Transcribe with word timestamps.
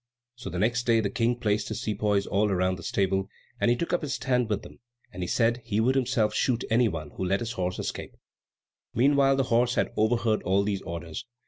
So 0.33 0.49
the 0.49 0.57
next 0.57 0.87
day 0.87 0.99
the 0.99 1.11
King 1.11 1.35
placed 1.35 1.69
his 1.69 1.83
sepoys 1.83 2.25
all 2.25 2.49
round 2.49 2.79
the 2.79 2.81
stable, 2.81 3.29
and 3.59 3.69
he 3.69 3.77
took 3.77 3.93
up 3.93 4.01
his 4.01 4.15
stand 4.15 4.49
with 4.49 4.63
them; 4.63 4.79
and 5.13 5.21
he 5.21 5.27
said 5.27 5.61
he 5.63 5.79
would 5.79 5.93
himself 5.93 6.33
shoot 6.33 6.63
any 6.71 6.87
one 6.87 7.11
who 7.17 7.23
let 7.23 7.39
his 7.39 7.51
horse 7.51 7.77
escape. 7.77 8.17
Meanwhile 8.95 9.35
the 9.35 9.43
horse 9.53 9.75
had 9.75 9.93
overheard 9.95 10.41
all 10.41 10.63
these 10.63 10.81
orders. 10.81 11.27